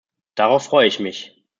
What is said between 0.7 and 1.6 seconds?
ich mich.